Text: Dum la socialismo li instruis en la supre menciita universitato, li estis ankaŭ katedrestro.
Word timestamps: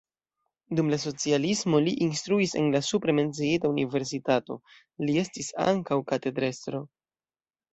Dum 0.77 0.87
la 0.93 0.97
socialismo 1.03 1.81
li 1.87 1.93
instruis 2.05 2.55
en 2.61 2.71
la 2.77 2.81
supre 2.89 3.15
menciita 3.19 3.71
universitato, 3.75 4.59
li 5.05 5.19
estis 5.25 5.53
ankaŭ 5.67 6.01
katedrestro. 6.15 6.83